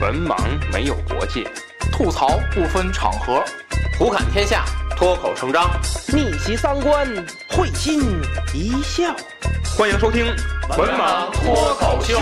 [0.00, 0.34] 文盲
[0.72, 1.44] 没有国界，
[1.92, 3.44] 吐槽不分场合，
[3.98, 4.64] 胡侃天下，
[4.96, 5.78] 脱口成章，
[6.08, 7.06] 逆袭三观，
[7.50, 8.00] 会心
[8.54, 9.14] 一笑。
[9.76, 10.24] 欢迎收听
[10.78, 12.18] 《文盲脱口秀》。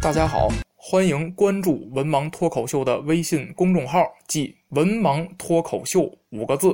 [0.00, 0.46] 大家好，
[0.76, 3.98] 欢迎关注“文盲脱口秀”的微信公众号，
[4.28, 6.72] 即“文盲脱口秀”五个字。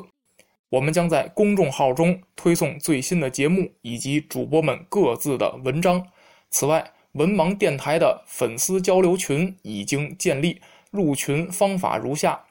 [0.74, 6.04] 我们将在公众号中推送最新的节目以及主播们各自的文章。
[6.50, 12.46] 此外，文盲电台的粉丝交流群已经建立，入群方法如下：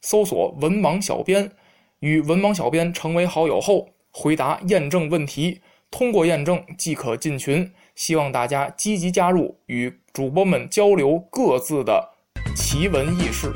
[0.00, 1.50] 搜索“文盲小编”，
[1.98, 5.60] 与文盲小编成为好友后，回答验证问题，
[5.90, 7.72] 通过验证即可进群。
[7.96, 12.12] 希望大家积极加入，与主播们交流各自的
[12.54, 13.52] 奇闻异事。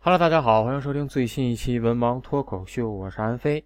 [0.00, 3.62] Hello，大家好，欢迎收听最新一期文盲脱口秀，我是安飞。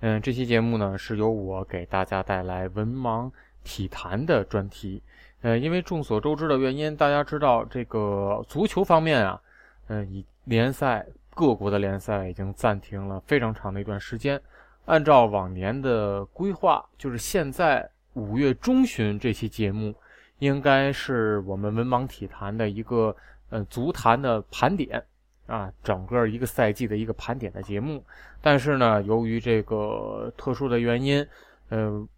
[0.00, 3.30] 嗯，这期节目呢是由我给大家带来文盲
[3.62, 5.02] 体坛的专题。
[5.40, 9.40] 呃，因为众所周知的原因，大家知道这个足球方面啊，
[9.86, 14.40] 嗯，以联赛各国的联赛已经暂停了非常长的一段时间。
[14.86, 19.94] 按照往年的规划，就是现在五月中旬这期节目，
[20.38, 23.14] 应该是我们文盲体坛的一个
[23.50, 25.04] 呃足坛的盘点。
[25.46, 28.02] 啊，整个一个赛季的一个盘点的节目，
[28.40, 31.26] 但是呢，由于这个特殊的原因，
[31.68, 32.08] 呃，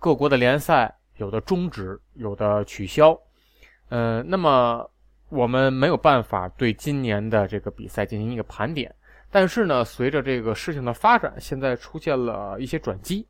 [0.00, 3.20] 各国的联赛有的终止，有的取消，
[3.90, 4.90] 呃，那么
[5.34, 8.94] 我们没有办法对今年的这个比赛进行一个盘点。
[9.30, 13.26] 但是呢，随着这个事情的发展，现在出现了一些转机，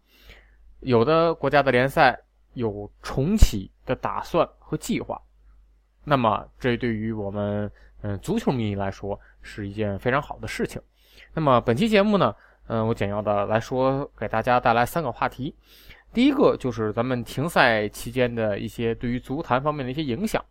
[0.81, 2.19] 有的国家的联赛
[2.53, 5.21] 有重启的打算和计划，
[6.05, 7.71] 那么这对于我们。
[8.07, 10.79] 嗯，足球迷来说是一件非常好的事情。
[11.33, 12.37] 那么本期节目呢，
[12.67, 15.57] 嗯，我简要的来说，给大家带来三个话题。
[16.13, 20.45] 第一个就是咱们停赛期间的一些对于足坛方面的一些影响。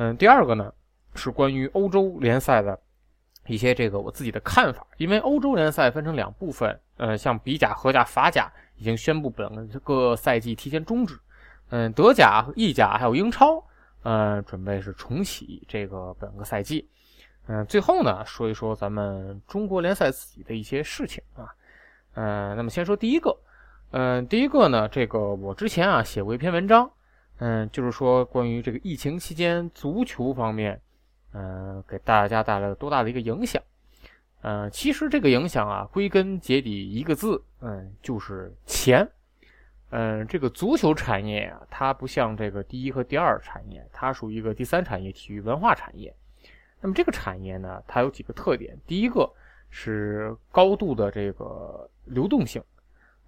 [0.00, 0.72] 嗯，第二个呢
[1.16, 2.78] 是关于欧洲联赛的
[3.48, 4.86] 一些这个我自己的看法。
[4.96, 11.18] 因为欧洲联赛分成两部分，呃，像比甲、荷甲、法甲已经宣布本个赛季提前终止。
[11.70, 13.60] 嗯，德甲、意甲还有英超。
[14.04, 16.88] 嗯，准备是重启这个本个赛季。
[17.48, 21.50] 嗯，最后呢，说一说咱们中国联赛自己的一些事情啊。
[22.14, 23.36] 嗯，那么先说第一个。
[23.90, 26.88] 嗯，第一个呢，这个我之前啊写过一篇文章。
[27.38, 30.80] 嗯，就是说关于这个疫情期间足球方面，
[31.32, 33.62] 嗯，给大家带来了多大的一个影响。
[34.42, 39.08] 嗯，其实这个影响啊，归根结底一个字，嗯，就是钱。
[39.90, 46.14] 嗯，这个足球产业啊，它不像这个第一和第二产业，它属于一个第三产业——体育文化产业。
[46.80, 49.28] 那么这个产业呢，它有几个特点：第一个
[49.70, 52.62] 是高度的这个流动性，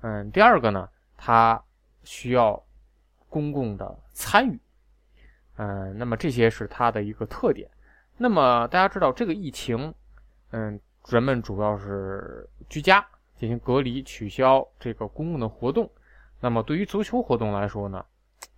[0.03, 1.61] 嗯，第二个呢，它
[2.05, 2.63] 需要
[3.31, 4.61] 公共的参与，
[5.57, 7.71] 嗯，那么这些是它的一个特点。
[8.19, 9.95] 那么大家知道，这个疫情，
[10.51, 13.03] 嗯，人们主要是居家
[13.37, 15.91] 进行隔离，取消这个公共的活动。
[16.41, 18.05] 那么对于足球活动来说呢，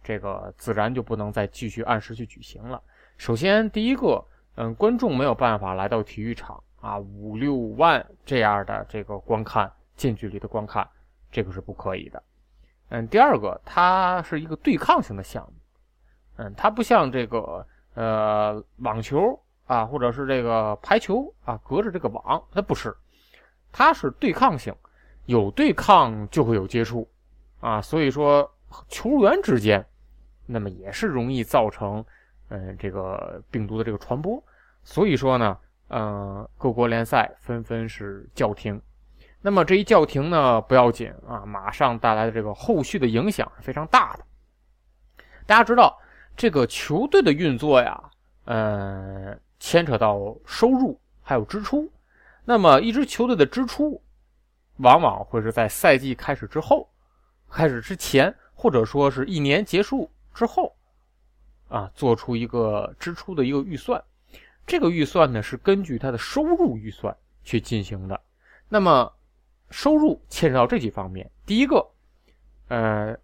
[0.02, 2.82] 这个自然就不能再继续按时去举行了。
[3.18, 4.24] 首先，第一个，
[4.56, 10.88] 嗯，观众没有办法来到体育场啊，五六万这样的这个观看近距离的观看，
[11.30, 12.22] 这个是不可以的。
[12.94, 15.54] 嗯，第二个，它是一个对抗性的项目，
[16.36, 22.94] 嗯，它不像这个呃网球啊，或者是这个排球啊，隔着这个网，它不是，
[23.72, 24.74] 它是对抗性，
[25.24, 27.08] 有对抗就会有接触。
[27.60, 28.52] 啊，所以说
[28.88, 29.82] 球员之间，
[30.44, 32.04] 那么也是容易造成，
[32.48, 34.42] 嗯，这个病毒的这个传播。
[34.84, 38.78] 所以说呢，嗯，各国联赛纷纷是叫停。
[39.42, 44.24] 那么这一叫停呢，不要紧啊，马上带来的这个后续的影响是非常大的。
[45.44, 45.98] 大家知道，
[46.36, 48.00] 这个球队的运作呀，
[48.44, 51.90] 嗯，牵扯到收入还有支出。
[52.44, 54.00] 那么一支球队的支出，
[54.76, 56.88] 往往会是在赛季开始之后。
[57.50, 60.74] 开始之前，或者说是一年结束之后，
[61.68, 64.02] 啊，做出一个支出的一个预算。
[64.66, 67.14] 这个预算呢，是根据它的收入预算
[67.44, 68.18] 去进行的。
[68.70, 69.12] 那么，
[69.72, 71.28] 收入牵扯到这几方面。
[71.44, 71.84] 第一个，
[72.68, 73.16] 呃，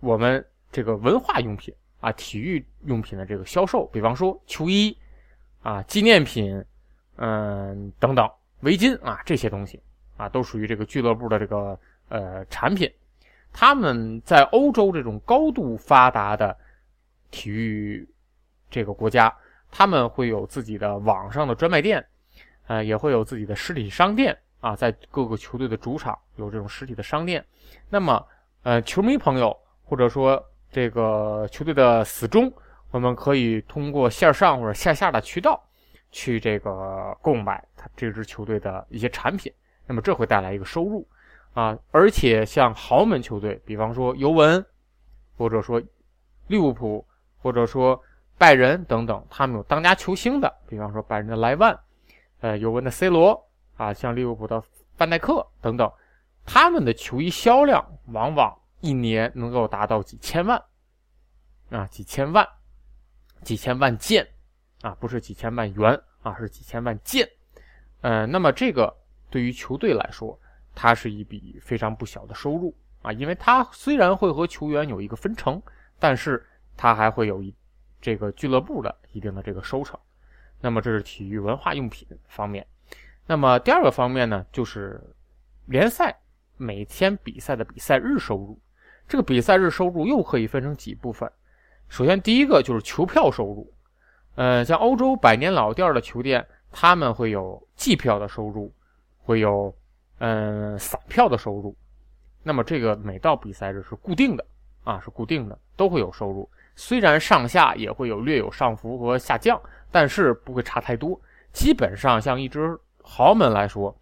[0.00, 4.96] 我们这个文化用品啊，体育用品的这个销售，比方说球衣
[5.62, 6.64] 啊、纪念品，
[7.16, 8.28] 嗯等等，
[8.60, 9.80] 围巾啊这些东西
[10.16, 11.78] 啊，都属于这个俱乐部的这个
[12.08, 12.90] 呃产品。
[13.52, 16.56] 他们在欧洲这种高度发达的
[17.30, 18.08] 体育
[18.70, 19.32] 这个国家，
[19.70, 22.04] 他们会有自己的网上的专卖店，
[22.66, 27.44] 呃，也会有自己的实体商店啊，在各个球队的主场有这种实体的商店。
[27.90, 28.24] 那么，
[28.62, 29.54] 呃，球迷朋友
[29.84, 32.50] 或者说这个球队的死忠，
[32.92, 35.62] 我们可以通过线上或者线下的渠道
[36.12, 39.52] 去这个购买他这支球队的一些产品，
[39.86, 41.06] 那么这会带来一个收入。
[41.54, 44.64] 啊，而且像豪门球队，比方说尤文，
[45.36, 45.82] 或者说
[46.46, 47.04] 利物浦，
[47.42, 48.00] 或者说
[48.38, 51.78] 拜仁等等，他们有当家球星的，比方说拜仁的莱万，
[52.40, 53.38] 呃，尤文的 C 罗
[53.82, 54.62] 啊，像利物浦的
[54.96, 55.92] 范戴克等等，
[56.44, 60.62] 他们的球衣销量往往一年能够达到几千万，
[61.70, 62.48] 啊，几千万，
[63.42, 64.28] 几千万件，
[64.82, 67.28] 啊，不是几千万元啊，是几千万件，
[68.02, 68.94] 呃，那么这个
[69.30, 70.38] 对于球队来说。
[70.74, 75.62] 它是一笔非常不小的收入啊，因为它虽然会和球员有一个分成，
[75.98, 76.42] 但是
[76.78, 77.54] 它还会有一
[78.00, 80.00] 这个俱乐部的一定的这个收成。
[80.62, 82.66] 那么这是体育文化用品方面。
[83.26, 85.00] 那么第二个方面呢，就是
[85.66, 86.18] 联赛
[86.56, 88.58] 每天比赛的比赛日收入。
[89.08, 91.30] 这个比赛日收入又可以分成几部分。
[91.88, 93.72] 首先第一个就是球票收入。
[94.34, 98.72] 呃，像欧洲百年老店的球店，他们会有季票的收入，
[99.22, 99.74] 会有。
[100.24, 101.74] 嗯，散票的收入，
[102.44, 104.46] 那么这个每到比赛日是固定的
[104.84, 106.48] 啊，是固定的，都会有收入。
[106.76, 109.60] 虽然上下也会有略有上浮和下降，
[109.90, 111.20] 但是不会差太多。
[111.52, 113.94] 基本上像一支豪门来说，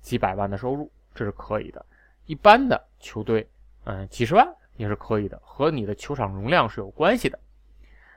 [0.00, 1.84] 几百万的收入这是可以的。
[2.26, 3.48] 一般的球队，
[3.84, 4.46] 嗯，几十万
[4.76, 7.38] 也是可以的，和你的球场容量是有关系的。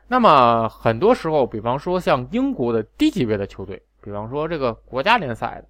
[0.07, 5.67] 那么很多时候，比方说像英国的低级别的球队，比方说这个国家联赛的。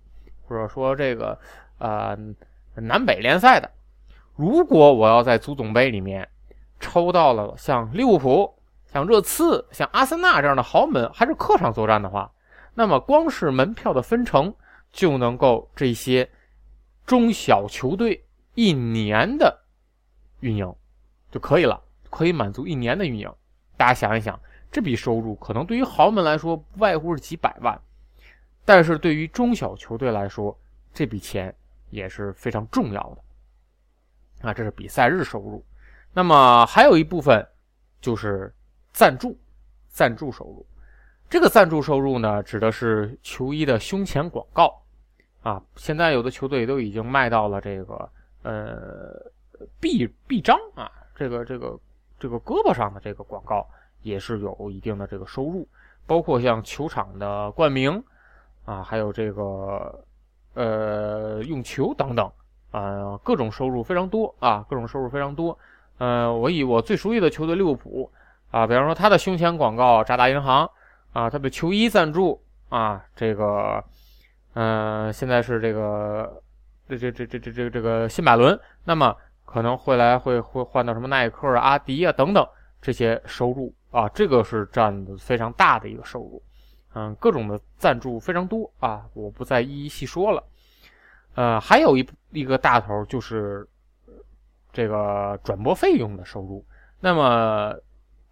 [0.48, 1.38] 或者说这个，
[1.78, 2.18] 呃，
[2.74, 3.70] 南北联赛的，
[4.36, 6.28] 如果我要在足总杯里面
[6.80, 8.52] 抽到了像利物浦、
[8.88, 12.32] 像热刺、像阿森纳这样的豪门，还是客场作战的话，
[12.80, 14.56] 那么光是门票的分成
[14.90, 16.30] 就能够这些
[17.06, 19.66] 中小球队一年的
[20.40, 20.74] 运营
[21.30, 23.30] 就可以了，可以满足一年的运营。
[23.76, 24.40] 大家想一想，
[24.72, 27.78] 这笔收入可能对于豪门来说不外乎是几百万。
[28.64, 30.58] 但是对于中小球队来说，
[30.94, 31.54] 这笔钱
[31.90, 33.02] 也是非常重要
[34.42, 34.54] 的啊！
[34.54, 35.62] 这是比赛日收入。
[36.14, 37.46] 那么还有一部分
[38.00, 38.56] 就是
[38.94, 39.38] 赞助，
[39.90, 40.66] 赞助收入。
[41.30, 44.82] 这个赞助收入呢，指的是球衣的胸前广告
[45.44, 45.62] 啊。
[45.76, 48.10] 现在有的球队都已经卖到了这个
[48.42, 49.14] 呃
[49.80, 51.80] 臂臂章啊，这个这个
[52.20, 53.68] 这个胳膊上的这个广告
[54.02, 55.68] 也是有一定的这个收入，
[56.08, 58.04] 包括像球场的冠名。
[58.66, 60.04] 啊，还有这个，
[60.54, 62.32] 呃，用球等等，
[62.70, 65.58] 啊，各种收入非常多啊，各种收入非常多。
[65.98, 68.12] 呃，我以我最熟悉的球队利物浦
[68.52, 70.70] 啊，比方说他的胸前广告渣打银行
[71.14, 73.84] 啊，他的球衣赞助啊，这个，
[74.54, 76.42] 嗯，现在是这个，
[76.88, 82.48] 这这这这这这这个新百伦，那么可能会来会会换到什么耐克啊、阿迪啊等等
[82.82, 86.42] 这些收入啊，这个是占的非常大的一个收入。
[86.94, 90.44] 嗯，各种的赞助非常多啊，我不再一一细说了。
[91.36, 93.68] 呃，还有一一个大头就是
[94.74, 96.66] 这个转播费用的收入。
[97.00, 97.74] 那么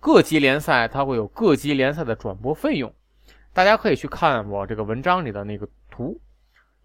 [0.07, 2.93] 各级联赛它会有各级联赛的转播费用，
[3.51, 6.17] 大家可以去看我这个文章里的那个图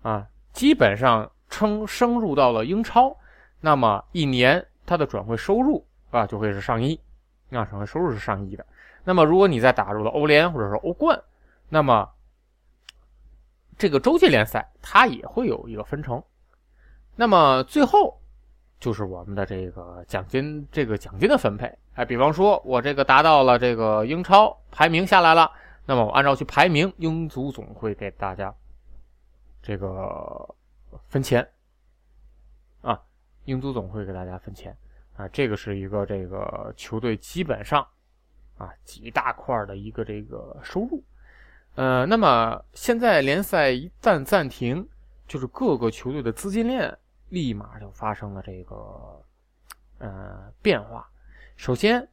[0.02, 0.26] 啊。
[0.52, 3.16] 基本上称升入到了英超，
[3.60, 7.00] 那么一年它的转会收入啊就会是上亿
[7.50, 8.66] 啊，转会收入是上亿的。
[9.04, 11.22] 那么如果你再打入了欧联或者是欧冠，
[11.68, 12.10] 那么，
[13.78, 16.20] 这个洲际联赛它也会有一个分成。
[17.14, 18.20] 那么最后
[18.82, 21.72] 就是我们的这个奖金，这个奖金的分配。
[21.94, 25.48] 哎，比方说我这个达到了这个英超排名下来了，
[25.86, 28.52] 那么我按照去排名，英足总会给大家
[29.62, 30.52] 这个
[31.06, 31.48] 分钱
[32.80, 33.00] 啊，
[33.44, 34.76] 英足总会给大家分钱
[35.16, 37.86] 啊，这个是一个这个球队基本上
[38.58, 41.00] 啊几大块的一个这个收入。
[41.76, 44.84] 呃，那么现在联赛一旦暂停，
[45.28, 46.98] 就是各个球队的资金链
[47.32, 49.24] 立马就发生了这个
[49.96, 51.08] 呃变化。
[51.56, 52.06] 首先，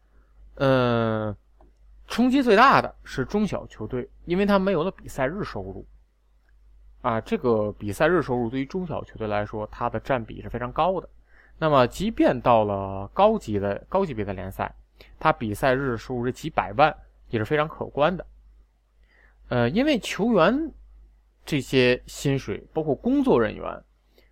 [0.56, 1.36] 呃，
[2.08, 5.86] 冲击最大的是中小球队，因为他没有了比赛日收入。
[7.02, 11.10] 啊，这个比赛日收入对于中小球队来说，它的占比是非常高的。
[11.58, 14.74] 那么，即便到了高级的高级别的联赛，
[15.20, 16.96] 它比赛日收入是几百万，
[17.30, 18.26] 也是非常可观的。
[19.50, 20.72] 呃，因为球员
[21.46, 23.84] 这些薪水，包括工作人员，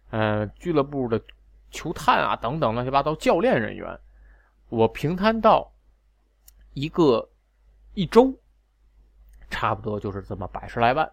[0.10, 1.22] 呃，俱乐部的
[1.72, 4.00] 球探啊等等乱七八糟教练人员，
[4.70, 5.72] 我平摊到
[6.74, 7.30] 一个
[7.94, 8.34] 一周，
[9.50, 11.12] 差不多就是这么百十来万。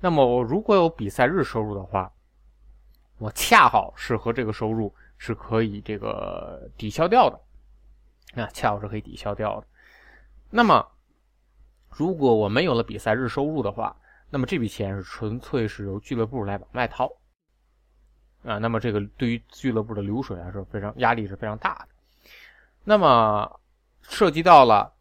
[0.00, 2.12] 那么，我如果有比赛日收入的话，
[3.18, 4.94] 我恰好是和这个收入。
[5.24, 9.66] 是可以这个抵消掉的，啊，恰好是可以抵消掉的。
[10.50, 10.84] 那么，
[11.88, 13.96] 如果我没有了比赛日收入的话，
[14.30, 17.08] 那么这笔钱是纯粹是由俱乐部来往外掏，
[18.44, 21.88] 啊，那么这个对于俱乐部的流水来说非常压力是非常大的。
[22.84, 23.60] 那么
[24.02, 24.92] 涉及到了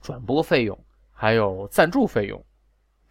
[0.00, 0.78] 转播费用，
[1.12, 2.44] 还有赞助费用，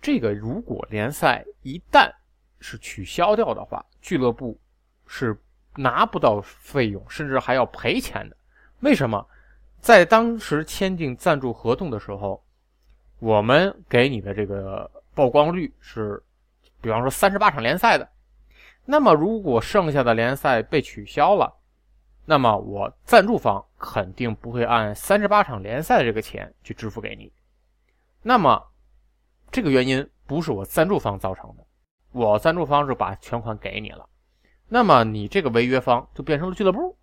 [0.01, 2.11] 这个如果联赛一旦
[2.59, 4.59] 是取消掉的话，俱乐部
[5.07, 5.37] 是。
[5.75, 8.37] 拿不到费用，甚至还要赔钱的。
[8.81, 9.27] 为什么？
[9.81, 12.43] 在当时签订赞助合同的时候，
[13.17, 16.21] 我们给你的这个曝光率是，
[16.79, 18.07] 比方说三十八场联赛的。
[18.85, 21.55] 那么，如果剩下的联赛被取消了，
[22.25, 27.31] 那么我赞助方肯定不会按三十八场联赛的这个钱去支付给你。
[28.21, 28.61] 那么，
[29.51, 31.65] 这个原因不是我赞助方造成的，
[32.11, 34.07] 我赞助方是把全款给你了。
[34.67, 36.97] 那么你这个违约方就变成了俱乐部。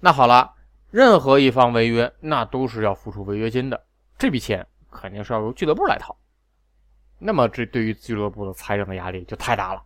[0.00, 0.54] 那好了，
[0.90, 3.84] 任何一方违约，那都是要付出违约金的，
[4.16, 6.16] 这笔钱肯定是要由俱乐部来掏。
[7.18, 9.82] 那么这对于俱乐部的财政的压力就太大了。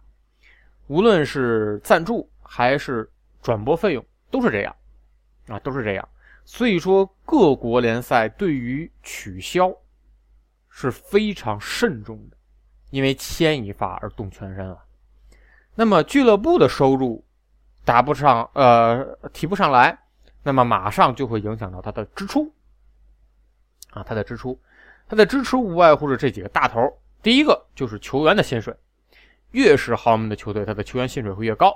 [0.91, 3.09] 无论是赞助还是
[3.41, 4.75] 转播费用，都是这样，
[5.47, 6.09] 啊，都是这样。
[6.45, 9.73] 所以说，各国联赛对于取消
[10.69, 12.37] 是非常慎重的，
[12.91, 14.79] 因为牵一发而动全身啊。
[15.77, 17.25] 那么俱乐部的收入
[17.85, 19.97] 达不上，呃，提不上来，
[20.43, 22.53] 那么马上就会影响到他的支出
[23.91, 24.61] 啊，他的支出，
[25.09, 26.81] 他的支出无外乎是这几个大头。
[27.23, 28.75] 第一个就是球员的薪水，
[29.53, 31.75] 越是豪门的球队，他的球员薪水会越高。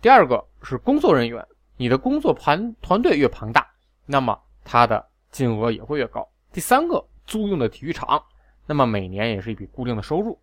[0.00, 1.44] 第二个是工作人员，
[1.76, 3.66] 你的工作盘团队越庞大，
[4.04, 6.28] 那么他的金额也会越高。
[6.52, 8.22] 第三个，租用的体育场，
[8.66, 10.38] 那么每年也是一笔固定的收入。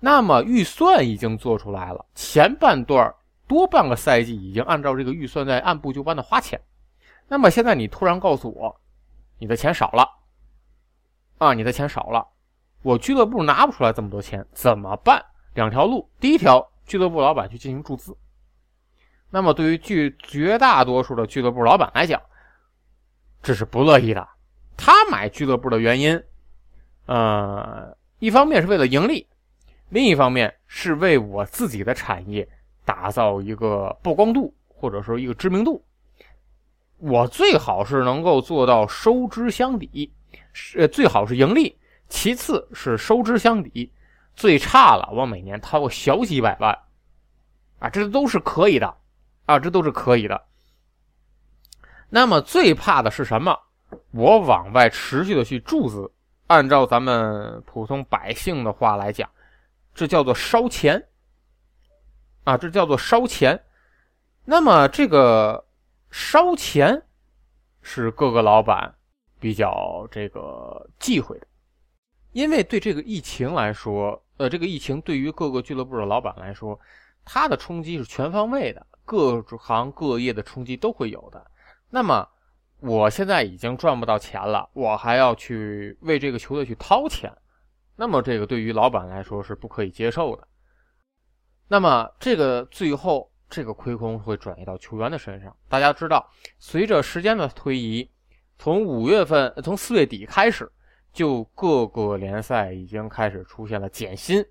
[0.00, 3.14] 那么预算已经做出来了，前半段
[3.46, 6.60] 多半个赛季已经按照这个预算在按部就班的花钱。
[7.28, 8.80] 那么现在你突然告诉我，
[9.38, 10.08] 你的钱少了，
[11.38, 12.26] 啊，你的钱少了，
[12.82, 15.24] 我俱乐部拿不出来这么多钱，怎么办？
[15.56, 18.16] 两条路，第一条，俱乐部老板去进行注资。
[19.30, 22.22] 那么对于巨绝大多数的俱乐部老板来讲，
[23.42, 24.28] 这是不乐意的。
[24.76, 26.22] 他买俱乐部的原因，
[27.06, 29.26] 呃，一方面是为了盈利。
[29.88, 32.46] 另一方面是为我自己的产业
[32.84, 35.82] 打造一个曝光度，或者说一个知名度。
[36.98, 40.12] 我最好是能够做到收支相抵，
[40.52, 43.90] 是最好是盈利，其次是收支相抵，
[44.36, 46.78] 最差了我每年掏个小几百万，
[47.80, 48.94] 啊，这都是可以的，
[49.46, 50.40] 啊，这都是可以的。
[52.08, 53.58] 那么最怕的是什么？
[54.12, 56.12] 我往外持续的去注资，
[56.46, 59.28] 按照咱们普通百姓的话来讲。
[59.94, 61.08] 这叫做烧钱
[62.44, 62.56] 啊！
[62.58, 63.64] 这叫做烧钱。
[64.44, 65.66] 那么这个
[66.10, 67.02] 烧钱
[67.80, 68.94] 是各个老板
[69.40, 71.46] 比较这个忌讳的，
[72.36, 76.78] 因为对这个疫情来说，呃，这个疫情对于各个俱乐部的老板来说，
[77.24, 81.50] 它的冲击是全方位的，各行各业的冲击都会有的。
[81.88, 82.28] 那么
[82.80, 87.32] 我现在已经赚不到钱了，我还要去为这个球队去掏钱。
[87.96, 90.46] 那么这个对于老板来说是不可以接受的。
[91.68, 95.56] 那么这个最后这个亏空会转移到球员的身上。
[95.70, 98.06] 大家知道，随着时间的推移，
[98.58, 100.70] 从五月份，从四月底开始，
[101.16, 104.44] 就各个联赛已经开始出现了减薪，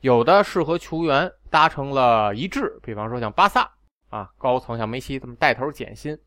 [0.00, 3.70] 有的是和球员达成了一致，比方说像巴萨
[4.08, 6.18] 啊，高层像梅西这么带头减薪。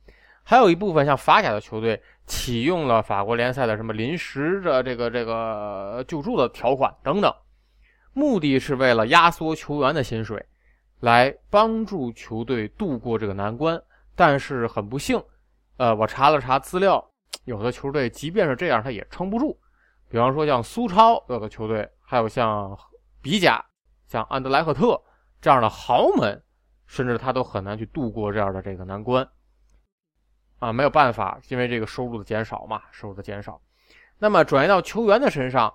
[0.43, 7.33] 还有一部分像法甲的球队启用了法国联赛的什么临时的这个这个救助的条款等等，
[8.13, 10.45] 目的是为了压缩球员的薪水，
[10.99, 13.81] 来帮助球队度过这个难关。
[14.15, 15.19] 但是很不幸，
[15.77, 17.03] 呃，我查了查资料，
[17.45, 19.59] 有的球队即便是这样，他也撑不住。
[20.09, 22.77] 比方说像苏超有的球队，还有像
[23.21, 23.63] 比甲、
[24.07, 25.01] 像安德莱赫特
[25.39, 26.43] 这样的豪门，
[26.87, 29.29] 甚至他都很难去度过这样的这个难关。
[30.57, 33.61] 啊，没有办法，因为这个收入的减少嘛，收入的减少。
[34.17, 35.73] 那么转移到球员的身上，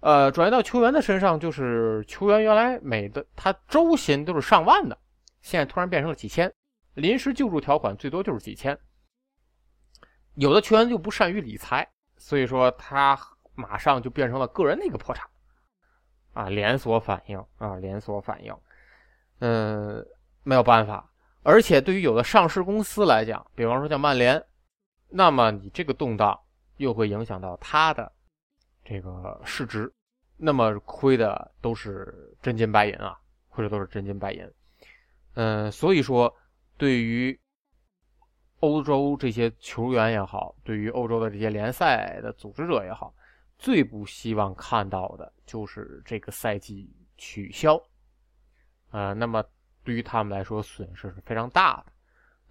[0.00, 4.98] 呃，转移到球员的身上，就是球员原来每的他周薪都是上万的，
[5.40, 6.52] 现在突然变成了几千，
[6.94, 8.78] 临时救助条款最多就是几千。
[10.34, 11.88] 有的球员就不善于理财，
[12.18, 13.18] 所以说他
[13.56, 15.28] 马上就变成了个人的一个破产，
[16.32, 18.56] 啊，连锁反应啊，连锁反应，
[19.40, 20.06] 嗯，
[20.44, 21.10] 没有办法。
[21.42, 24.40] 而且对于有的上市公司来讲，比方说像曼联，
[25.08, 26.38] 那么你这个动荡
[26.76, 28.12] 又会影响到它的
[28.84, 29.92] 这个市值，
[30.36, 34.48] 那么亏的都是真金白银啊，亏的都是真金白银。
[35.34, 36.32] 嗯，所以说
[36.76, 37.36] 对于。
[38.60, 43.14] 欧洲这些球员也好，对于欧洲的这些联赛的组织者也好，
[43.58, 47.80] 最不希望看到的就是这个赛季取消。
[48.90, 49.44] 呃，那么
[49.82, 51.92] 对于他们来说，损失是非常大的。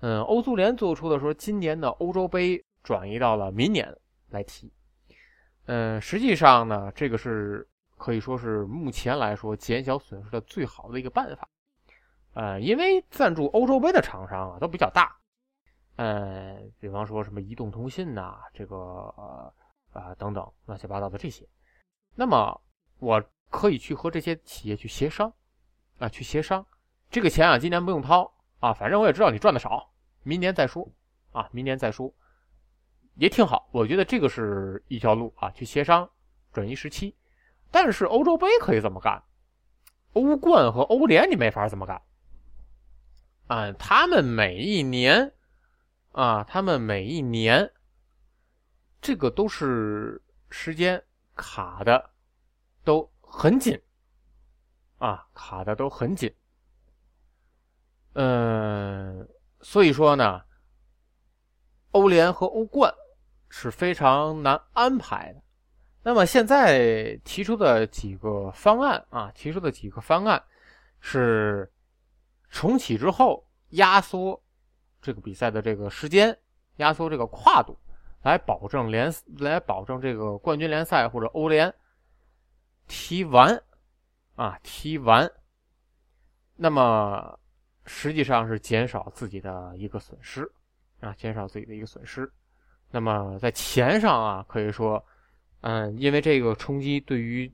[0.01, 3.95] 嗯，欧足联做出的说，今年的欧洲杯转移到了明年
[4.29, 4.71] 来踢。
[5.65, 11.47] 嗯，实际上呢，这个是可以说是目前来说减小损失的最好的一个办法。
[12.33, 15.15] 呃，因为赞助欧洲杯的厂商啊都比较大。
[15.95, 18.75] 呃，比方说什么移动通信呐，这个
[19.95, 21.47] 啊等等乱七八糟的这些，
[22.13, 22.61] 那么
[22.99, 25.33] 我可以去和这些企业去协商
[25.97, 26.63] 啊，去协商
[27.09, 29.89] 这个钱啊，今年不用掏啊，反正我也知道你赚的少，
[30.23, 30.85] 明年再说
[31.31, 32.13] 啊，明年再说
[33.15, 33.69] 也挺好。
[33.71, 36.09] 我觉得这个是一条路啊，去协商
[36.51, 37.15] 转移时期。
[37.71, 39.23] 但是欧洲杯可以这么干，
[40.13, 42.01] 欧冠和欧联你没法这么干
[43.47, 45.31] 啊，他们每一年。
[46.11, 47.69] 啊，他们每一年，
[49.05, 50.19] 这个都是
[50.49, 50.99] 时间
[51.35, 52.09] 卡的
[52.83, 53.79] 都很紧，
[54.97, 56.33] 啊，卡的都很紧。
[58.13, 59.29] 嗯，
[59.61, 60.41] 所以说呢，
[61.91, 62.91] 欧联和欧冠
[63.47, 65.41] 是非常难安排的。
[66.01, 70.43] 那么现在提出的几个方案啊，提出的几个方案
[70.99, 71.71] 是
[72.49, 74.41] 重启之后压缩。
[74.99, 76.35] 这个比赛的这个时间
[76.77, 77.77] 压缩这个跨度，
[78.25, 81.71] 来保证联来保证这个冠军联赛或者欧联
[82.87, 83.61] 踢完
[84.35, 85.31] 啊踢完，
[86.55, 87.39] 那么
[87.85, 90.51] 实际上是减少自己的一个损失
[91.01, 92.27] 啊减少自己的一个损失。
[92.89, 95.05] 那么在钱上啊可以说，
[95.61, 97.53] 嗯，因为这个冲击对于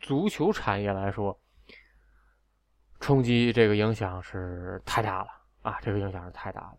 [0.00, 1.40] 足球产业来说，
[2.98, 5.28] 冲击这个影响是太大了。
[5.62, 6.78] 啊，这个影响是太大了。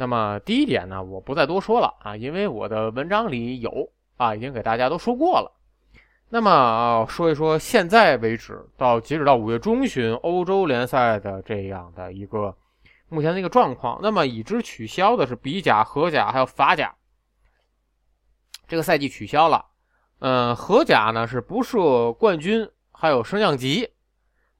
[0.00, 5.52] 那么第一点呢，我不再多说了啊，因为我的文章里有啊，已经给大家都说过了。
[6.28, 12.56] 那么说一说现在为止到截止到五月中旬欧洲联赛的这样的一个
[13.08, 13.98] 目前的一个状况。
[14.00, 16.94] 那么已知取消的是比甲、荷甲还有法甲，
[18.68, 19.64] 这个赛季取消了。
[20.20, 23.90] 嗯，荷甲呢是不设冠军还有升降级，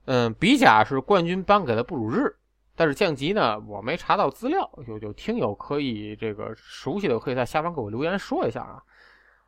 [0.07, 2.35] 嗯，比甲是冠军颁给了布鲁日。
[2.79, 8.81] 但是降级呢，我没查到资料，有有听友可以这个熟悉的可以在下方给我留言说一下啊。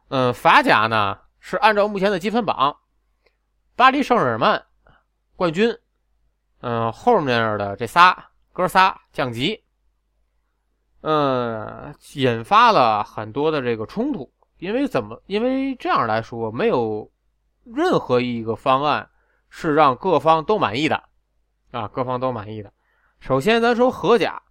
[0.09, 2.77] 嗯，法甲呢是按照目前的积分榜，
[3.77, 4.66] 巴黎圣日耳曼
[5.37, 5.79] 冠军，
[6.59, 9.62] 嗯，后面的这仨哥仨降级，
[11.03, 15.23] 嗯，引发了很多的这个冲突，因为怎么？
[15.27, 17.09] 因为这样来说，没有
[17.62, 19.09] 任何一个方案
[19.49, 21.01] 是让各方都满意的
[21.71, 22.73] 啊，各方都满意的。
[23.20, 24.42] 首先，咱说荷甲，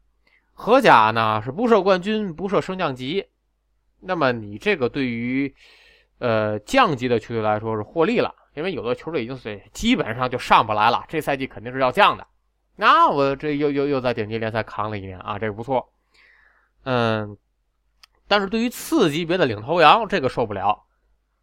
[0.53, 3.27] 荷甲呢是不设冠军，不设升降级。
[3.99, 5.53] 那么你这个对于
[6.19, 12.27] 呃降级的球队来说是获利了，因为有的球队已经是基本上就上不来了，这赛季肯定是要降的。
[12.75, 15.91] 那我这又又又在顶级联赛扛了一年啊，这个不错。
[16.83, 17.37] 嗯，
[18.27, 20.85] 但是对于次级别的领头羊，这个受不了，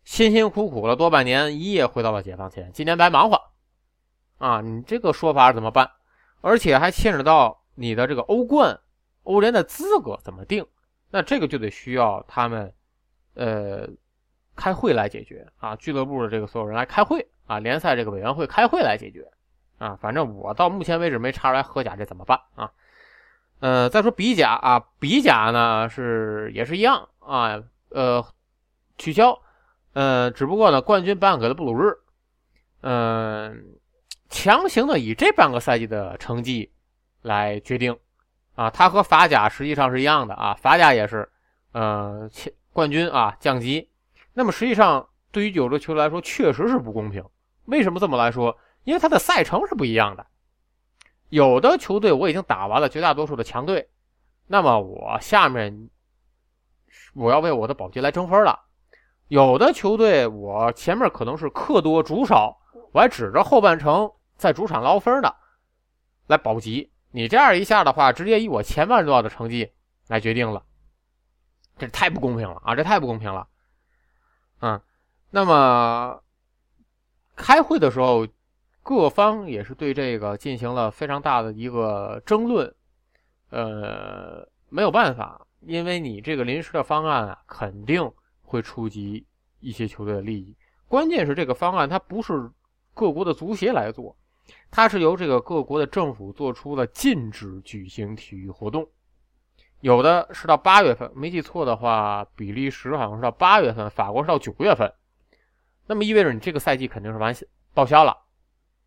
[0.05, 3.43] 辛辛苦苦了多半年，一夜回到了解放前，今年白忙活
[4.39, 4.61] 啊！
[4.61, 5.91] 你这个说法怎么办？
[6.47, 8.79] 而且还牵扯到你的这个欧冠、
[9.25, 10.65] 欧联的资格怎么定？
[11.11, 12.73] 那这个就得需要他们，
[13.35, 13.89] 呃，
[14.55, 15.75] 开会来解决啊。
[15.75, 19.29] 俱乐部的这个所有人来开会啊，联赛这个委员会开会来解决
[19.79, 19.99] 啊。
[20.01, 22.71] 反正我到目前为止没查出来荷甲这怎么办啊。
[23.59, 28.25] 呃，再说比甲啊，比甲呢是也是一样啊，呃，
[28.99, 29.43] 取消，
[29.95, 31.99] 呃，只不过呢冠军颁给了布鲁日，
[32.83, 33.76] 嗯。
[34.29, 36.73] 强行的以这半个赛季的成绩
[37.23, 37.97] 来决定，
[38.55, 41.29] 啊，他和法甲实际上是一样的啊，法甲也是，
[41.73, 42.29] 呃，
[42.73, 43.89] 冠军啊降级。
[44.33, 47.25] 那么实际上对于有的球队来说确实是不公平。
[47.65, 48.57] 为什么这么来说？
[48.85, 50.27] 因为他的赛程是不一样的。
[51.29, 53.89] 有的球队我已经打完了绝大多数的强队，
[54.47, 55.91] 那么我下面
[57.15, 58.61] 我要为我的保级来争分了。
[59.29, 62.57] 有的球队我前面可能是客多主少，
[62.93, 65.35] 我还指着后半程在主场捞分的
[66.27, 66.91] 来保级。
[67.11, 69.71] 你这样一下的话，直接以我前半段的成绩
[70.09, 70.63] 来决定了，
[71.79, 72.75] 这太不公平了啊！
[72.75, 73.49] 这太不公平了。
[74.61, 74.81] 嗯，
[75.31, 76.23] 那么
[77.35, 78.27] 开会的时候，
[78.83, 82.75] 各方也是对这个进行了非常大的一个争论。
[83.49, 89.27] 呃，没有办法，因为你这个临时的方案啊，肯定会触及
[89.61, 90.55] 一些球队的利益。
[90.87, 92.51] 关键是这个方案它不是
[92.93, 94.17] 各国的足协来做，
[94.71, 98.89] 它是由这个各国的政府做出了禁止举行体育活动。
[99.81, 104.93] 有的是到八月份，没记错的话，比利时好像是到八月份，法国是到九月份。
[105.87, 107.35] 那么意味着你这个赛季肯定是完
[107.73, 108.17] 报销了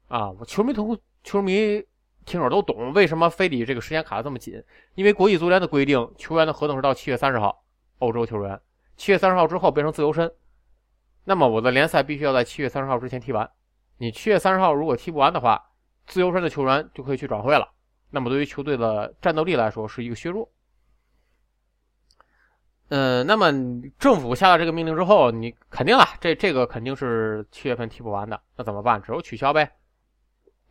[0.08, 0.32] 啊！
[0.32, 1.84] 我球迷同球迷。
[2.26, 4.62] 听友都懂为什么非得这个时间卡的这么紧？
[4.94, 7.64] 因为国际足联的规定，球员的合同是到七月三十号，
[7.98, 8.60] 欧洲球员
[8.98, 10.32] 七月三十号之后变成自由身，
[11.24, 13.50] 那么我的联赛必须要在七月三十号之前踢完。
[13.98, 15.69] 你七月三十号如果踢不完的话，
[16.10, 17.72] 自由身的球员就可以去转会了。
[18.10, 20.52] 那么对于球队的战斗力来说是一个削弱。
[22.90, 23.50] 嗯，那么
[23.98, 29.02] 政府下了这个命令之后，你肯定了，这这个肯定是七月份踢不完的，那怎么办？
[29.02, 29.72] 只有取消呗，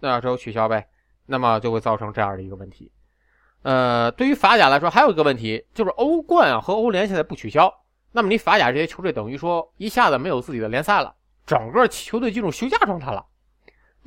[0.01, 0.87] 那只有取消呗。
[1.31, 2.91] 那么就会造成这样的一个问题，
[3.61, 7.71] 呃，对于法甲来说，还有一个问题就是欧冠和欧联现在不取消，
[8.13, 13.27] 那么你法甲这些球队等于说一下子没有自己的联赛了，整个球队进入休假状态了。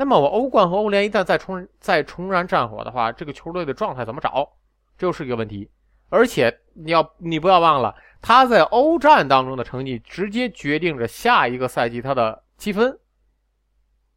[0.01, 4.51] 那么我欧冠和欧联一旦再重再重燃战火的话，这个球队的状态怎么找？
[4.97, 5.69] 这又是一个问题。
[6.09, 12.99] 而且你要你不要忘了，他在欧战当中的成绩直接决定着下一个赛季他的积分，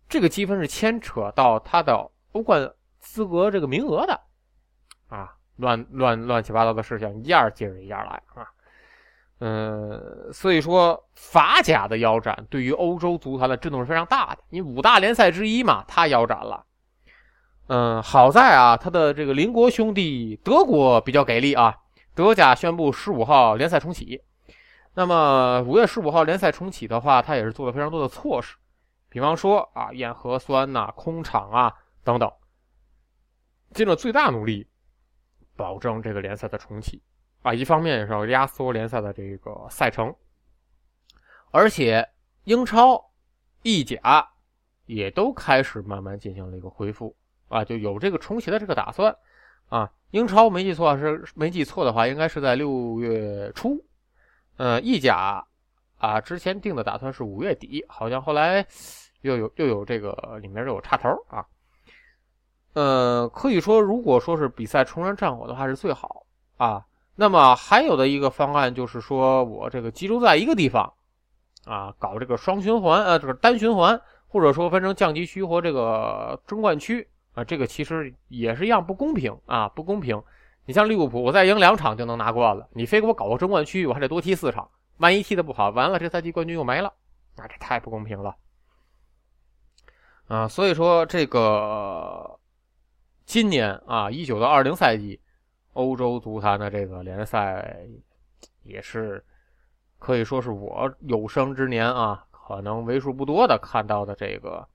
[0.09, 2.75] 这个积分是牵扯到他的欧冠。
[3.07, 4.19] 资格这个名额的，
[5.09, 8.49] 啊，乱乱乱七八糟的事情一样接着一样来啊，
[9.41, 14.43] 嗯，所以说法甲的腰斩对于欧洲足坛的震动是非常大的。
[14.51, 16.65] 你五大联赛之一嘛，它腰斩了，
[17.67, 21.77] 嗯，好在啊，他的这个邻国兄弟德国比较给力啊，
[22.15, 24.23] 德甲宣布十五号联赛重启。
[24.95, 28.57] 那么五月十五号联赛重启的话，他也是做了非常多的措施，
[29.09, 31.73] 比方说啊，验核酸呐、空场啊
[32.05, 32.31] 等等。
[33.73, 34.69] 尽了最大努力，
[35.57, 37.03] 保证这个联赛的重启
[37.45, 37.53] 啊！
[37.53, 40.15] 一方面也是要压缩联赛的这个赛程，
[41.51, 42.09] 而且
[42.45, 43.11] 英超、
[43.63, 44.27] 意甲
[44.87, 47.15] 也都开始慢慢进行了一个恢复
[47.49, 49.15] 啊，就有这个重启的这个打算
[49.69, 49.93] 啊。
[50.11, 53.85] 英超没记错是没记错的话，应该是在六月初。
[54.57, 55.47] 呃，意甲
[55.99, 58.67] 啊，之前定的打算是五月底，好像后来
[59.21, 61.45] 又有又有这个里面又有插头啊。
[62.73, 66.25] 呃，可以说，如果说是比赛重燃战火的话，是最好
[66.57, 66.87] 啊。
[67.17, 70.93] 那么还有的一个方案就是说，我这个集中在一个地方，
[71.65, 80.23] 啊，搞这个双循环，呃，这个单循环，或者说分成降级区和这个争冠区啊，这个其实也是一样不公平啊，不公平。
[80.67, 86.93] 你像利物浦，我再赢两场就能拿冠了，你非给我搞个争冠区，我还得多踢四场，万一踢得不好，完了这赛季冠军又没了，
[87.37, 88.37] 那这太不公平了
[90.27, 90.49] 啊。
[90.49, 92.39] 所以说这个。
[93.27, 95.19] 今年啊，一九到二零赛季，
[95.75, 97.87] 欧洲足坛的这个联赛
[98.63, 99.25] 也是
[99.99, 104.67] 可以说是我有生之年啊，可能为数不多的看到的这个，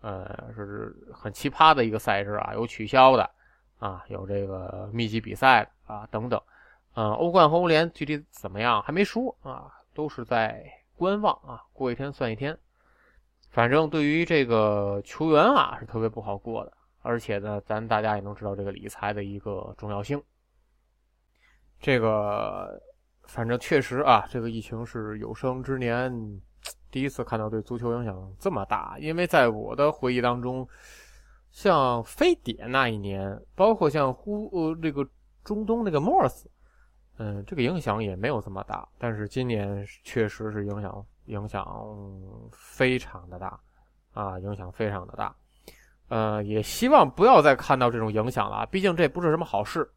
[0.00, 3.30] 呃，是很奇葩的一个赛制啊，有取消的
[3.78, 6.40] 啊，有这个密集比赛啊等等。
[6.94, 10.64] 嗯，欧冠和欧联具体怎么样还没说啊，都是在
[10.96, 12.56] 观望啊，过一天算一天。
[13.50, 16.72] 反正对于这个球员啊，是特别不好过的。
[17.02, 20.22] 而且呢，咱大家也能知道这个理财的一个重要性。
[21.80, 22.80] 这个
[23.24, 26.12] 反正确实啊，这个疫情是有生之年
[26.90, 28.96] 第一次看到对足球影响这么大。
[28.98, 30.66] 因为在我的回忆当中，
[31.50, 35.06] 像非典那一年，包括像呼呃这个
[35.44, 36.44] 中东那个 MERS，
[37.18, 38.88] 嗯，这个影响也没有这么大。
[38.98, 41.86] 但是今年确实是影响影响
[42.52, 43.60] 非常的大
[44.12, 45.34] 啊，影响非常的大。
[46.08, 49.90] 呃，也希望不要再看到这种影响了，毕竟这不是什么好事。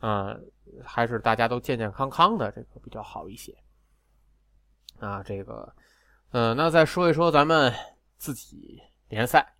[0.00, 0.50] 嗯，
[0.84, 3.54] 还是大家都健健康康的，这个比较好一些。
[4.98, 5.74] 啊，这个，
[6.32, 7.72] 嗯，那再说一说咱们
[8.16, 9.54] 自己联赛。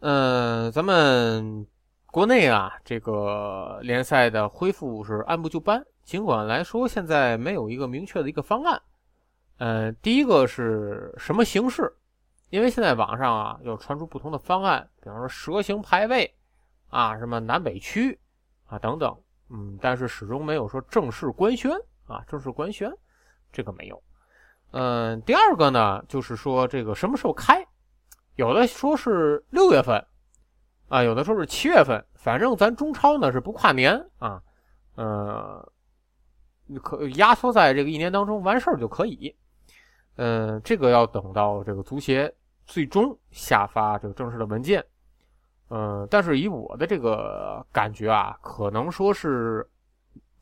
[0.00, 1.66] 嗯，咱们
[2.06, 8.80] 国内啊，这个联赛的恢复是按部就班，尽管来说现在没有一个明确的一个方案。
[9.58, 11.92] 嗯，第一个是什么形式？
[12.50, 16.34] 因为现在网上啊，又传出不同的方案，比方说蛇形排位，
[16.88, 18.18] 啊，什么南北区，
[18.64, 19.14] 啊等等，
[19.50, 21.70] 嗯，但是始终没有说正式官宣
[22.06, 22.92] 啊，正式官宣，
[23.52, 24.02] 这个没有。
[24.72, 27.66] 嗯，第二个呢，就是说这个什么时候开，
[28.36, 30.06] 有的说是六月份，
[30.88, 34.42] 啊，有的说是七月份，反正咱中超呢是不跨年啊，
[34.96, 35.72] 呃，
[36.82, 39.34] 可压缩在这个一年当中完事儿就可以。
[40.16, 42.34] 嗯，这个要等到这个足协
[42.66, 44.84] 最终下发这个正式的文件。
[45.70, 49.68] 嗯，但是以我的这个感觉啊，可能说是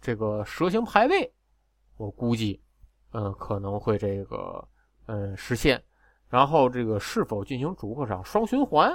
[0.01, 1.33] 这个蛇形排位，
[1.97, 2.63] 我估计。
[3.13, 4.69] 嗯，可能会这个，
[5.07, 5.83] 嗯，实现。
[6.29, 8.93] 然后这个是否进行主客场双循环，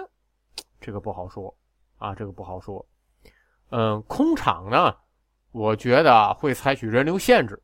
[0.79, 1.55] 这个不好说
[1.97, 2.85] 啊，这个不好说。
[3.69, 4.95] 嗯，空场呢，
[5.51, 7.59] 我觉得会采取人流限制。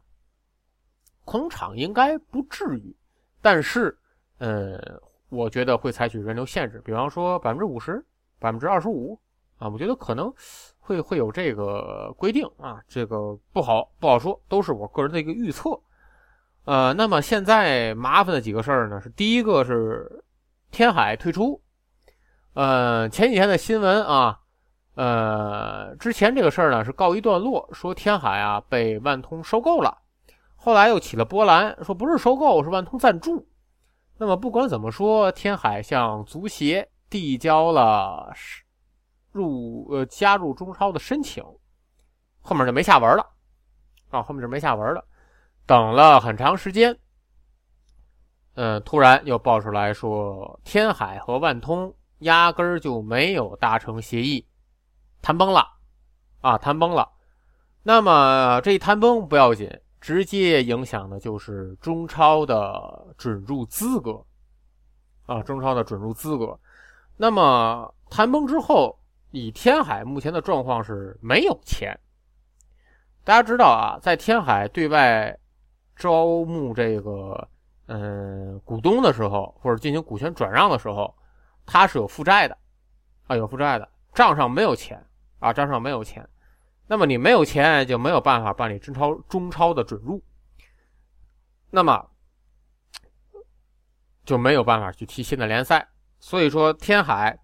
[1.25, 2.95] 空场应该不至于，
[3.41, 3.95] 但是，
[4.39, 4.81] 嗯，
[5.29, 8.03] 我觉得会采取人流限制，比方说百分之五十、
[8.39, 9.19] 百分之二十五
[9.57, 10.33] 啊，我觉得可能
[10.79, 15.79] 会会有这个规定啊，这个不好不好说，都是我个人的一个预测。
[16.65, 20.23] 呃，那么现在麻烦的几个事儿呢，是第一个是
[20.69, 21.61] 天海退出。
[22.53, 24.39] 呃，前几天的新闻啊，
[24.95, 29.97] 呃，之前这个事儿呢是告一段落，说天海啊被万通收购了，
[30.55, 33.47] 后来又起了波澜，说不是收购，是万通赞助。
[34.17, 38.33] 那么不管怎么说，天海向足协递交了
[39.31, 41.43] 入呃加入中超的申请，
[42.41, 43.25] 后面就没下文了
[44.09, 45.05] 啊，后面就没下文了。
[45.65, 46.97] 等了很长时间，
[48.55, 54.47] 嗯，突然又爆出来说，天海和万通压根儿就没有达成协议，
[55.21, 55.67] 谈崩了，
[56.41, 57.11] 啊，谈崩了。
[57.83, 59.69] 那么这一谈崩不要紧，
[60.01, 64.25] 直接影响的就是中超的准入资格，
[65.25, 66.57] 啊，中超的准入资格。
[67.17, 68.97] 那么谈崩之后，
[69.31, 71.99] 以天海目前的状况是没有钱。
[73.25, 75.37] 大家知道啊，在天海对外。
[75.99, 77.49] 招募这个
[77.87, 81.11] 嗯股东的时候，或者进行股权转让的时候，
[81.65, 82.55] 他是有负债的
[83.25, 85.03] 啊，有负债的，账上没有钱
[85.39, 86.29] 啊，账上没有钱。
[86.85, 90.21] 那么你没有钱，就没有办法办理中超中超的准入，
[91.71, 92.11] 那么
[94.23, 95.87] 就没有办法去踢新的联赛。
[96.19, 97.37] 所以说，天海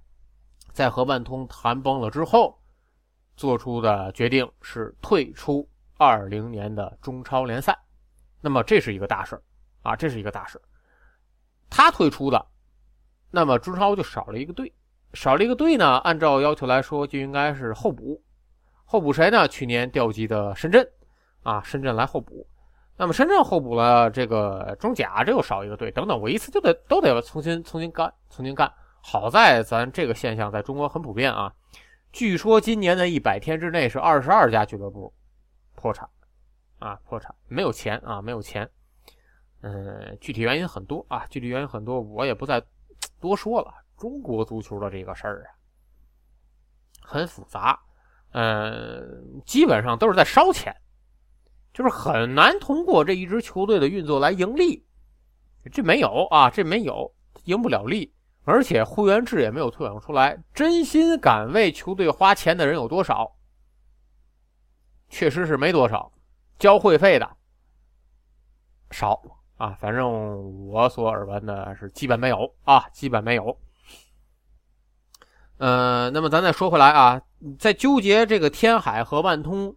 [0.72, 2.60] 在和万通谈崩了之后，
[3.36, 7.78] 做出的决定是退出二零年的中超联赛。
[8.42, 9.42] 那么这是一个大事
[9.84, 10.62] 啊，这是一个大事
[11.70, 12.46] 他退出的，
[13.32, 14.74] 那么中超就少了一个队，
[15.14, 15.98] 少了一个队呢。
[16.00, 18.22] 按照要求来说，就应该是候补，
[18.86, 19.48] 候补谁呢？
[19.48, 20.88] 去年调集的深圳
[21.44, 22.46] 啊，深圳来候补。
[22.97, 28.71] 那么深圳候补了这个中甲，这又少一个队，等等，我一次就得都得重新重新干，重新干。
[29.01, 31.53] 好在咱这个现象在中国很普遍啊。
[32.12, 35.13] 据说今年的一百天之内是二十二家俱乐部
[35.75, 36.08] 破产。
[36.79, 38.69] 啊，破产没有钱啊，没有钱。
[39.62, 42.62] 嗯，具体原因很多啊，具体原因很多，我也不再
[43.21, 43.73] 多说了。
[43.97, 45.49] 中国足球的这个事儿啊，
[47.01, 47.79] 很复杂，
[48.34, 50.75] 嗯，基本上都是在烧钱，
[51.74, 54.86] 就是很难通过这一支球队的运作来盈利。
[55.72, 57.14] 这没有啊，这没有，
[57.46, 60.38] 赢不了利，而且会员制也没有推广出来。
[60.54, 63.36] 真心敢为球队花钱的人有多少？
[65.10, 66.12] 确实是没多少。
[66.60, 67.30] 交会费的
[68.92, 69.22] 少
[69.58, 73.58] 啊，反正我所耳闻的是基本没有啊，基本没有。
[75.58, 77.22] 呃，那么咱再说回来啊，
[77.58, 79.76] 在纠结这个天海和万通，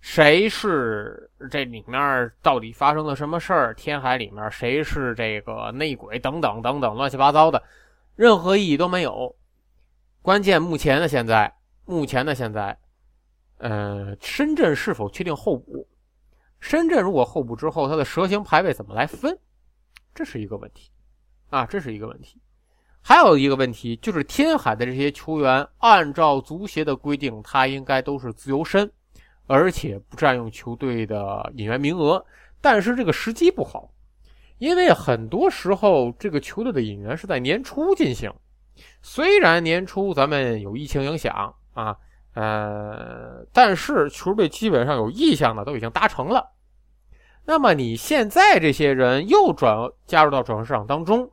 [0.00, 3.74] 谁是这里面到底发生了什么事儿？
[3.74, 6.18] 天海里面谁是这个内鬼？
[6.18, 7.62] 等等等等，乱七八糟的，
[8.16, 9.34] 任何意义都没有。
[10.22, 12.76] 关键目前的现在，目前的现在，
[13.58, 15.86] 呃，深圳是否确定候补？
[16.60, 19.38] 深圳如果候补之后，它的蛇形排位怎么来分？
[20.14, 20.90] 这是一个问题，
[21.50, 22.40] 啊，这是一个问题。
[23.02, 28.90] 还有一个问题就是，天海的这些球员，按照足协的规定，他应该都是自由身，
[29.50, 32.24] 而且不占用球队的引援名额。
[32.60, 33.90] 但是这个时机不好，
[34.58, 38.32] 因为很多时候这个球队的引援是在年初进行。
[39.02, 41.96] 虽然年初咱们有疫情影响啊。
[42.32, 46.52] 呃，但是球队基本上有意向的都已经达成了。
[47.44, 51.28] 那么你现在这些人又转加入到转会市场当中，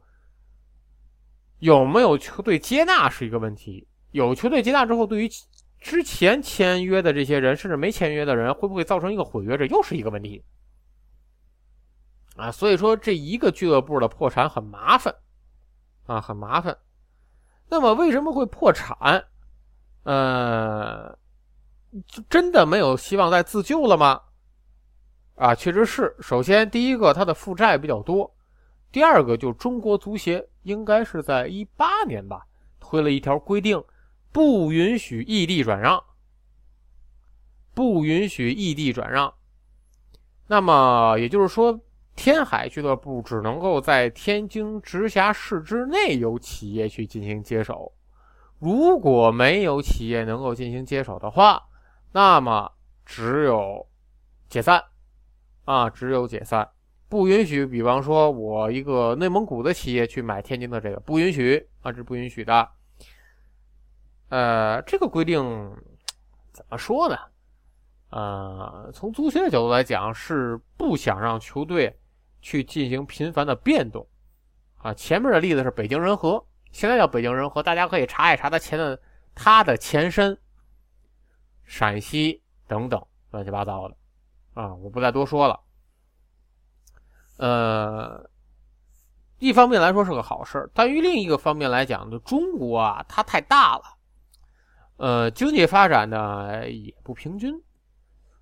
[1.60, 3.88] 有没有球队接纳是一个问题。
[4.10, 5.30] 有球队接纳之后，对于
[5.80, 9.58] 之前签约的这些人，甚至没签约的人，会不会造成一个毁约？
[9.58, 10.44] 这又是一个问题
[12.36, 12.52] 啊。
[12.52, 15.16] 所以说，这一个俱乐部的破产很麻烦
[16.06, 16.78] 啊，很麻烦。
[17.70, 19.26] 那么为什么会破产？
[20.04, 21.18] 呃，
[22.30, 24.22] 真的没有希望再自救了吗？
[25.36, 26.16] 啊，确实是。
[26.20, 28.34] 首先，第一个，他的负债比较多
[28.92, 32.48] 第二个就中国足协应该是在一八年吧，
[32.80, 33.84] 推了一条规定，
[34.38, 36.04] 不允许异地转让，
[37.73, 39.34] 不允许异地转让。
[40.45, 41.80] 那么也就是说，
[42.15, 47.91] 天海俱乐部只能够在天津直辖市之内有企业去进行接手。
[48.60, 51.60] 如果没有企业能够进行接手的话，
[52.12, 52.71] 那么
[53.08, 53.88] 只有
[54.47, 54.84] 解散
[55.65, 56.69] 啊，只有解散，
[57.10, 57.65] 不允许。
[57.65, 62.69] 比方说，我一个内蒙古的企业去买天津的这个，不允许啊，这是不允许的。
[64.30, 65.42] 呃，这个规定
[66.54, 67.18] 怎么说呢？
[68.10, 72.00] 呃，从足协的角度来讲，是不想让球队
[72.42, 74.08] 去进行频繁的变动
[74.78, 74.94] 啊。
[74.94, 76.46] 前面的例子是北京人和。
[76.72, 79.00] 现在叫北京人和，大家可以查一查它前的
[79.34, 80.38] 它的前身，
[81.63, 83.96] 陕西等等乱七八糟的
[84.54, 85.60] 啊，我不再多说了。
[87.38, 88.30] 呃，
[89.40, 93.84] 一方面来说是个好事但于另一个方面来讲呢，中国啊它太大了，
[94.98, 97.60] 呃，经济发展呢也不平均，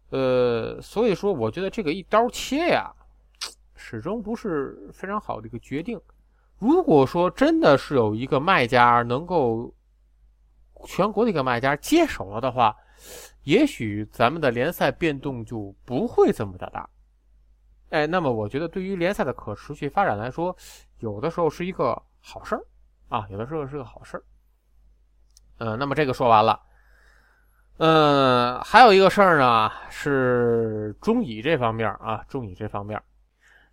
[0.10, 2.92] 呃，所以说我觉得这个一刀切呀，
[3.76, 6.00] 始终不是非常好的一个决定。
[6.58, 9.74] 如果说真的是有一个卖家能够
[10.86, 12.74] 全国的一个卖家接手了的话，
[13.44, 16.90] 也许咱们的联赛变动就不会这么的大。
[17.90, 20.56] 哎，那么我觉得对于联赛的可持续发展来说，
[21.00, 22.66] 有的时候是一个好事儿
[23.10, 24.24] 啊，有的时候是个好事儿。
[25.58, 26.60] 嗯，那么这个说完了。
[27.78, 33.02] 嗯，还有一个事儿呢，是中乙这方面啊，中乙这方面，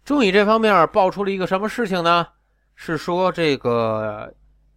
[0.05, 2.27] 中乙这方面爆出了一个什么事情呢？
[2.75, 4.33] 是说这个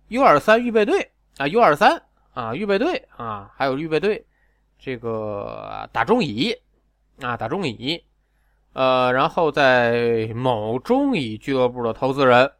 [0.09, 1.99] U 二三预备队啊，U 二三
[2.33, 4.23] 啊预备队啊，还有预备队，
[4.77, 6.55] 这个打中乙
[7.21, 8.03] 啊，打中乙，
[8.73, 12.51] 呃，然后在某中乙俱乐部的投资人，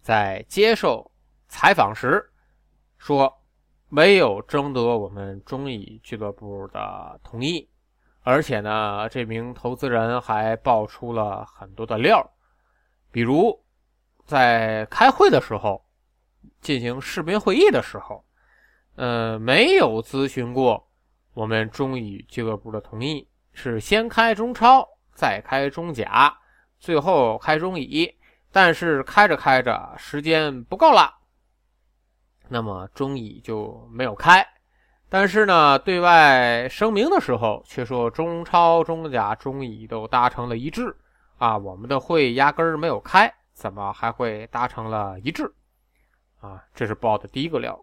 [0.00, 1.10] 在接受
[1.48, 2.24] 采访时
[3.04, 3.30] 说，
[3.90, 7.68] 没有征得我们中乙俱乐部的同意，
[8.22, 12.26] 而且呢，这名投资人还爆出了很多的料，
[13.12, 13.62] 比如。
[14.24, 15.84] 在开会的时候，
[16.62, 18.24] 进行视频会议的时候，
[18.96, 20.88] 呃，没有咨询过
[21.34, 26.34] 我们中乙俱乐部的同意，是先开中超，再开中甲，
[26.78, 28.10] 最后开中乙。
[28.50, 31.14] 但是开着开着，时间不够了，
[32.48, 34.46] 那么中乙就没有开。
[35.08, 40.96] 但是呢，对外声明的时候却说中超、中甲、中乙都达成了一致
[41.38, 43.32] 啊，我们的会压根儿没有开。
[43.52, 45.44] 怎么还会达成了一致？
[46.40, 47.80] 啊，这是报的第一个料。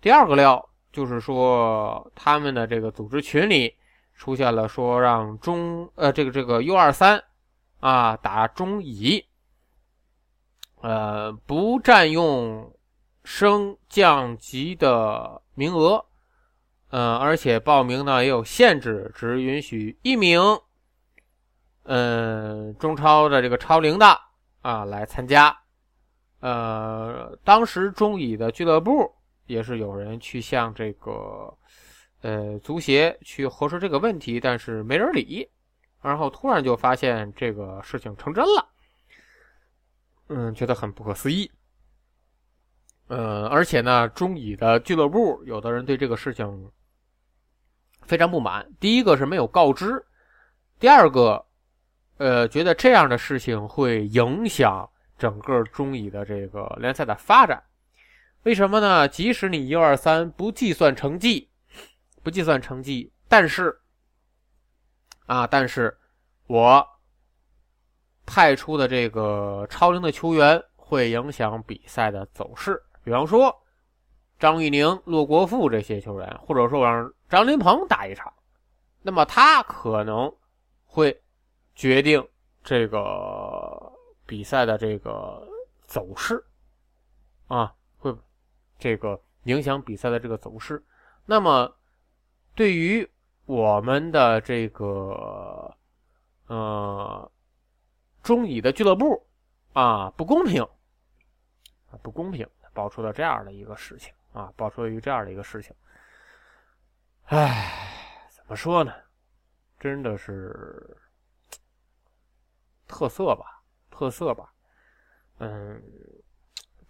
[0.00, 3.72] 第二个料就是说，他们的这个组织群里
[4.14, 7.22] 出现了说让中呃这个这个 U 二三
[7.78, 9.24] 啊打中乙，
[10.80, 12.74] 呃不占用
[13.24, 16.04] 升降级的名额，
[16.90, 20.40] 嗯，而且报名呢也有限制，只允许一名
[21.82, 24.20] 嗯中超的这个超龄的。
[24.64, 25.54] 啊，来参加，
[26.40, 31.54] 呃，当时中乙的俱乐部也是有人去向这个，
[32.22, 35.46] 呃，足协去核实这个问题，但是没人理，
[36.00, 38.66] 然后突然就发现这个事情成真了，
[40.28, 41.52] 嗯，觉得很不可思议，
[43.08, 46.70] 嗯，而且呢，中乙的俱乐部有的人对这个事情
[48.02, 50.04] 非常不满，第一个是没有告知，
[50.78, 51.44] 第二个。
[52.16, 54.88] 呃，觉得这样的事情会影响
[55.18, 57.60] 整个中乙的这个联赛的发展，
[58.44, 59.08] 为什么呢？
[59.08, 61.50] 即使你一二三不计算成绩，
[62.22, 63.76] 不计算成绩，但是
[65.26, 65.98] 啊，但是
[66.46, 66.86] 我
[68.24, 72.80] 派出的这个超龄的球员会影响比赛的走势。
[73.04, 73.62] 比方说
[74.38, 78.32] 张玉宁、骆国富这些球员，或者说让张林鹏打一场，
[79.02, 80.34] 那么他可能
[80.86, 81.20] 会。
[81.76, 82.24] 决定
[82.62, 83.92] 这个
[84.26, 85.44] 比赛的这个
[85.88, 86.40] 走势
[87.48, 88.16] 啊，会
[88.78, 90.80] 这个影响比赛的这个走势。
[91.26, 91.74] 那么，
[92.54, 93.10] 对于
[93.46, 95.76] 我们的这个
[96.46, 97.28] 呃
[98.22, 99.26] 中乙的俱乐部
[99.72, 100.62] 啊，不公平
[101.90, 105.74] 啊，不公平，爆出了这样的一个事情啊，爆出了一个这样的一个事情。
[107.24, 108.92] 唉，怎么说呢？
[109.80, 110.98] 真的是。
[112.86, 114.52] 特色吧，特色吧，
[115.38, 115.82] 嗯，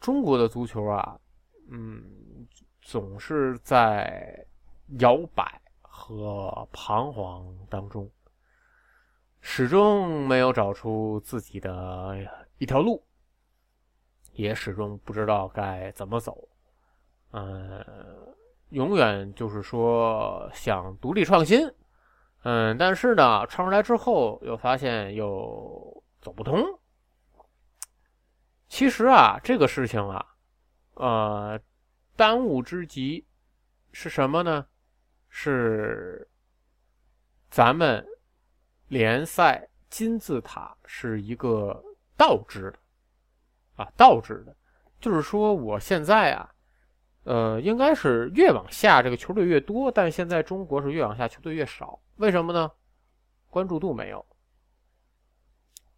[0.00, 1.18] 中国的足球啊，
[1.70, 2.46] 嗯，
[2.82, 4.44] 总是在
[4.98, 8.10] 摇摆和彷徨当中，
[9.40, 12.18] 始终没有找出自己的
[12.58, 13.02] 一条路，
[14.34, 16.48] 也始终不知道该怎么走。
[17.32, 17.84] 嗯，
[18.70, 21.68] 永远就是说想独立创新，
[22.42, 26.62] 嗯，但是呢，创出来之后又发现又走不通。
[28.68, 30.26] 其实啊，这个事情啊，
[30.94, 31.60] 呃，
[32.16, 33.26] 当务之急
[33.92, 34.66] 是什么呢？
[35.36, 36.28] 是
[37.50, 38.06] 咱们
[38.86, 41.82] 联赛金字塔是一个
[42.16, 42.78] 倒置的
[43.76, 44.54] 啊，倒置的，
[45.00, 46.50] 就是说我现在啊。
[47.26, 52.70] 呃，应该是越往下这个球队越多，但现在中国是越往下球队越少，为什么呢？
[53.48, 54.22] 关注度没有，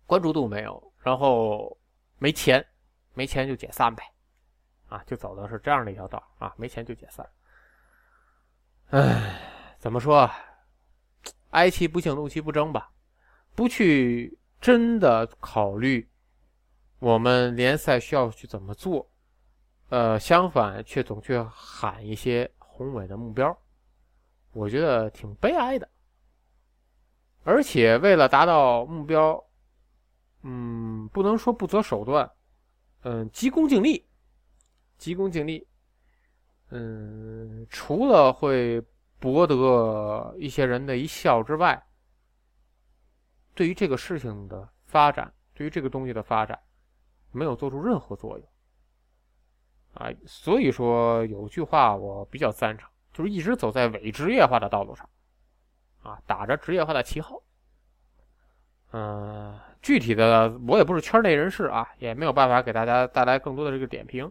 [0.07, 1.77] 关注度没有，然后
[2.21, 2.65] 没钱，
[3.13, 4.05] 没钱就解散呗，
[4.89, 7.29] 啊，就走的是这样的一条道啊，没钱就解散。
[8.91, 9.41] 唉，
[9.81, 10.31] 怎么说？
[11.51, 12.93] 哀其不幸，怒其不争吧，
[13.57, 16.09] 不去真的考虑
[16.99, 19.09] 我们联赛需要去怎么做。
[19.89, 23.57] 呃，相反，却总去喊一些宏伟的目标，
[24.53, 25.89] 我觉得挺悲哀的。
[27.45, 29.41] 而且为了达到目标，
[30.43, 32.29] 嗯，不能说不择手段，
[33.03, 34.05] 嗯，急功近利，
[34.99, 35.65] 急功近利，
[36.71, 38.83] 嗯，除了会
[39.21, 41.81] 博得一些人的一笑之外，
[43.55, 46.59] 对于这个事情的发展，对于这个东西的发展，
[47.33, 48.49] 没有做出任何作用。
[49.95, 55.09] 啊，所以说有句话我比较赞成，就是一直走在伪职业化的道路上，
[56.03, 57.43] 啊，打着职业化的旗号。
[58.93, 64.31] 嗯，具体的我也不是圈内人士啊，也没有办法给大家带来更多的这个点评。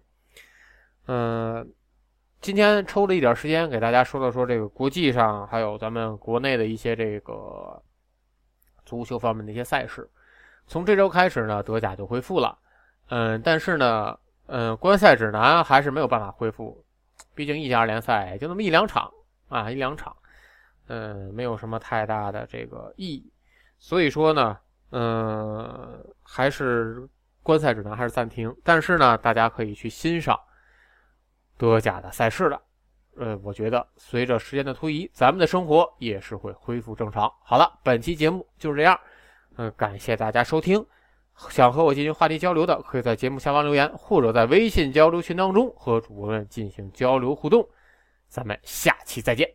[1.08, 1.74] 嗯，
[2.42, 7.82] 今天抽了一点时间给大家说了说这个国际上还有咱们国内的一些这个
[8.86, 10.08] 足球方面的一些赛事。
[10.68, 12.58] 从这周开始呢，德甲就恢复了。
[13.10, 14.18] 嗯，但是呢。
[14.48, 16.86] 嗯，观赛指南还是没有办法恢复，
[17.34, 19.12] 毕竟一家联赛就那么一两场
[19.50, 20.16] 啊，一两场，
[20.86, 23.28] 嗯，没有什么太大的这个意义。
[23.80, 24.56] 所以说呢，
[24.92, 27.10] 嗯，还是
[27.42, 28.56] 观赛指南还是暂停。
[28.64, 30.40] 但是呢，大家可以去欣赏
[31.58, 32.62] 德甲的赛事了。
[33.18, 37.34] 呃，我觉得随着时间的推移，咱们的生活也是会恢复正常。
[37.42, 38.96] 好了，本期节目就是这样，
[39.56, 40.86] 嗯，感谢大家收听。
[41.50, 47.68] 想和我进行话题交流的，可以在节目下方留言，或者在微信交流群当中和主播们进行交流互动。
[48.28, 49.50] 咱们下期再见。